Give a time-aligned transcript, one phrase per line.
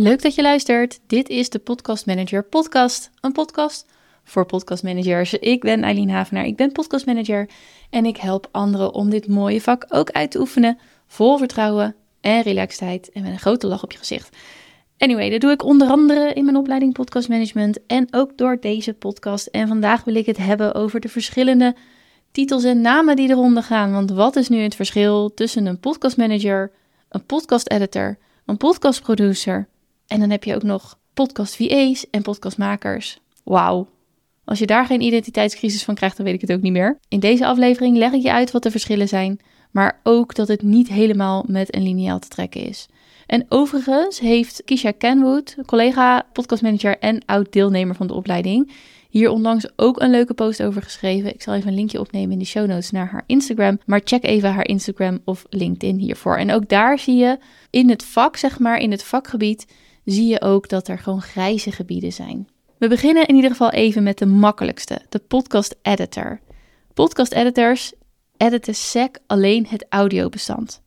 [0.00, 1.00] Leuk dat je luistert.
[1.06, 3.10] Dit is de Podcast Manager Podcast.
[3.20, 3.86] Een podcast
[4.24, 5.34] voor podcastmanagers.
[5.34, 7.48] Ik ben Eileen Havenaar, ik ben podcastmanager
[7.90, 10.78] en ik help anderen om dit mooie vak ook uit te oefenen.
[11.06, 14.36] Vol vertrouwen en relaxedheid en met een grote lach op je gezicht.
[14.98, 18.94] Anyway, dat doe ik onder andere in mijn opleiding Podcast Management en ook door deze
[18.94, 19.46] podcast.
[19.46, 21.76] En vandaag wil ik het hebben over de verschillende
[22.32, 23.92] titels en namen die eronder gaan.
[23.92, 26.70] Want wat is nu het verschil tussen een podcastmanager,
[27.08, 29.68] een podcast editor, een podcast producer
[30.10, 33.20] en dan heb je ook nog podcast VA's en podcastmakers.
[33.44, 33.88] Wauw.
[34.44, 36.98] Als je daar geen identiteitscrisis van krijgt, dan weet ik het ook niet meer.
[37.08, 40.62] In deze aflevering leg ik je uit wat de verschillen zijn, maar ook dat het
[40.62, 42.88] niet helemaal met een lineaal te trekken is.
[43.26, 48.72] En overigens heeft Kisha Kenwood, collega, podcastmanager en oud-deelnemer van de opleiding,
[49.10, 51.34] hier onlangs ook een leuke post over geschreven.
[51.34, 53.78] Ik zal even een linkje opnemen in de show notes naar haar Instagram.
[53.86, 56.36] Maar check even haar Instagram of LinkedIn hiervoor.
[56.36, 57.38] En ook daar zie je
[57.70, 59.66] in het vak, zeg maar, in het vakgebied,
[60.04, 62.48] zie je ook dat er gewoon grijze gebieden zijn.
[62.78, 66.40] We beginnen in ieder geval even met de makkelijkste, de podcast editor.
[66.94, 67.92] Podcast editors
[68.36, 70.82] editen sec alleen het audiobestand.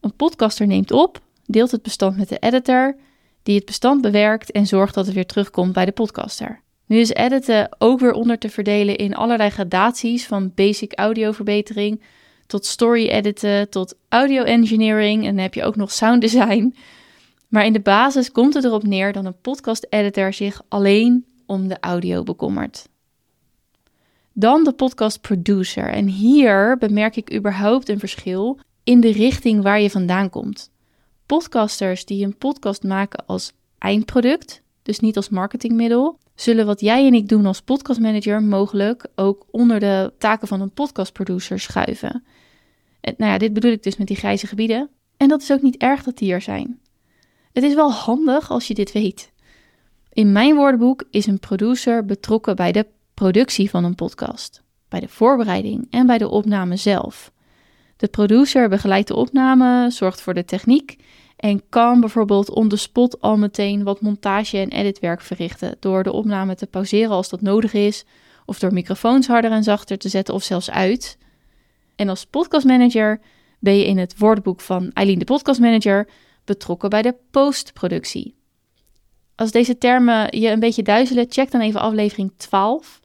[0.00, 2.96] Een podcaster neemt op, deelt het bestand met de editor,
[3.42, 6.60] die het bestand bewerkt en zorgt dat het weer terugkomt bij de podcaster.
[6.86, 12.02] Nu is editen ook weer onder te verdelen in allerlei gradaties van basic audioverbetering
[12.46, 16.76] tot story editen tot audio engineering en dan heb je ook nog sound design.
[17.48, 21.68] Maar in de basis komt het erop neer dat een podcast editor zich alleen om
[21.68, 22.88] de audio bekommert.
[24.32, 25.88] Dan de podcast producer.
[25.88, 30.70] En hier bemerk ik überhaupt een verschil in de richting waar je vandaan komt.
[31.26, 37.14] Podcasters die een podcast maken als eindproduct, dus niet als marketingmiddel, zullen wat jij en
[37.14, 42.24] ik doen als podcastmanager mogelijk ook onder de taken van een podcastproducer schuiven.
[43.00, 44.90] En, nou ja, dit bedoel ik dus met die grijze gebieden.
[45.16, 46.80] En dat is ook niet erg dat die er zijn.
[47.56, 49.32] Het is wel handig als je dit weet.
[50.12, 55.08] In mijn woordenboek is een producer betrokken bij de productie van een podcast, bij de
[55.08, 57.32] voorbereiding en bij de opname zelf.
[57.96, 60.96] De producer begeleidt de opname, zorgt voor de techniek
[61.36, 66.12] en kan bijvoorbeeld on the spot al meteen wat montage en editwerk verrichten door de
[66.12, 68.04] opname te pauzeren als dat nodig is,
[68.46, 71.18] of door microfoons harder en zachter te zetten of zelfs uit.
[71.94, 73.20] En als podcastmanager
[73.58, 76.08] ben je in het woordenboek van Eileen de podcastmanager
[76.46, 78.34] betrokken bij de postproductie.
[79.34, 83.00] Als deze termen je een beetje duizelen, check dan even aflevering 12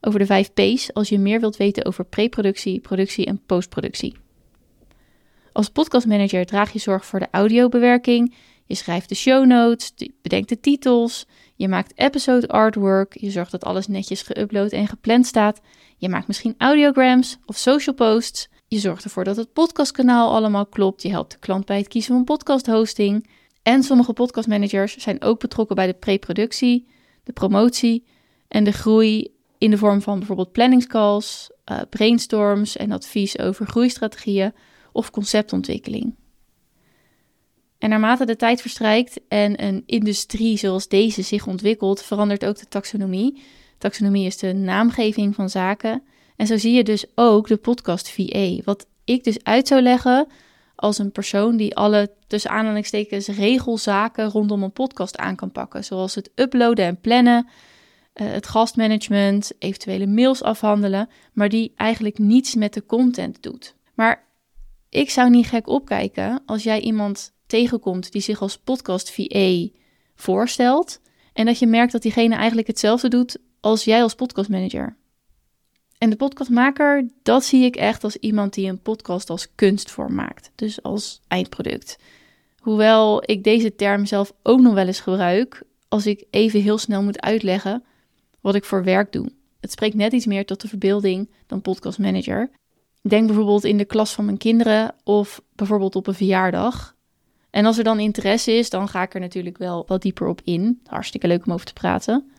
[0.00, 4.16] over de 5 P's als je meer wilt weten over preproductie, productie en postproductie.
[5.52, 8.34] Als podcastmanager draag je zorg voor de audiobewerking,
[8.66, 11.26] je schrijft de show notes, je bedenkt de titels,
[11.56, 15.60] je maakt episode artwork, je zorgt dat alles netjes geüpload en gepland staat,
[15.96, 21.02] je maakt misschien audiograms of social posts, je zorgt ervoor dat het podcastkanaal allemaal klopt,
[21.02, 23.28] je helpt de klant bij het kiezen van podcasthosting
[23.62, 26.86] en sommige podcastmanagers zijn ook betrokken bij de preproductie,
[27.24, 28.04] de promotie
[28.48, 34.52] en de groei in de vorm van bijvoorbeeld planningscalls, uh, brainstorms en advies over groeistrategieën
[34.92, 36.14] of conceptontwikkeling.
[37.78, 42.68] En naarmate de tijd verstrijkt en een industrie zoals deze zich ontwikkelt, verandert ook de
[42.68, 43.42] taxonomie.
[43.78, 46.02] Taxonomie is de naamgeving van zaken.
[46.40, 48.56] En zo zie je dus ook de podcast VA.
[48.64, 50.26] Wat ik dus uit zou leggen
[50.74, 55.84] als een persoon die alle tussen aanhalingstekens regelzaken rondom een podcast aan kan pakken.
[55.84, 57.48] Zoals het uploaden en plannen,
[58.12, 63.74] eh, het gastmanagement, eventuele mails afhandelen, maar die eigenlijk niets met de content doet.
[63.94, 64.24] Maar
[64.88, 69.68] ik zou niet gek opkijken als jij iemand tegenkomt die zich als podcast VA
[70.14, 71.00] voorstelt
[71.32, 74.98] en dat je merkt dat diegene eigenlijk hetzelfde doet als jij als podcastmanager.
[76.00, 80.50] En de podcastmaker, dat zie ik echt als iemand die een podcast als kunstvorm maakt.
[80.54, 81.98] Dus als eindproduct.
[82.58, 87.02] Hoewel ik deze term zelf ook nog wel eens gebruik als ik even heel snel
[87.02, 87.84] moet uitleggen
[88.40, 89.32] wat ik voor werk doe.
[89.60, 92.50] Het spreekt net iets meer tot de verbeelding dan podcastmanager.
[93.02, 96.96] Denk bijvoorbeeld in de klas van mijn kinderen of bijvoorbeeld op een verjaardag.
[97.50, 100.40] En als er dan interesse is, dan ga ik er natuurlijk wel wat dieper op
[100.44, 100.80] in.
[100.86, 102.30] Hartstikke leuk om over te praten.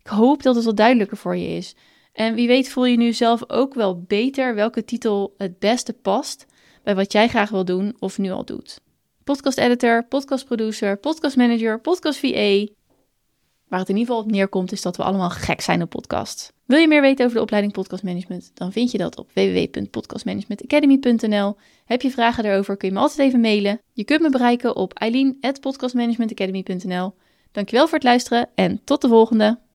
[0.00, 1.74] Ik hoop dat het wat duidelijker voor je is.
[2.18, 6.46] En wie weet voel je nu zelf ook wel beter welke titel het beste past
[6.82, 8.80] bij wat jij graag wil doen of nu al doet.
[9.24, 12.66] Podcast editor, podcast producer, podcast manager, podcast VA.
[13.68, 16.52] Waar het in ieder geval op neerkomt is dat we allemaal gek zijn op podcast.
[16.64, 18.50] Wil je meer weten over de opleiding podcast management?
[18.54, 21.56] Dan vind je dat op www.podcastmanagementacademy.nl.
[21.84, 23.80] Heb je vragen daarover kun je me altijd even mailen.
[23.92, 27.14] Je kunt me bereiken op eileen@podcastmanagementacademy.nl.
[27.52, 29.58] Dankjewel voor het luisteren en tot de volgende.